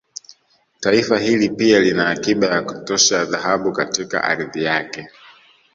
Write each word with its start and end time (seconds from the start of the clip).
Taifa 0.79 1.19
hili 1.19 1.49
pia 1.49 1.79
lina 1.79 2.09
akiba 2.09 2.47
ya 2.47 2.61
kutosha 2.61 3.17
ya 3.17 3.25
Dhahabu 3.25 3.71
katika 3.73 4.23
ardhi 4.23 4.63
yake 4.63 5.07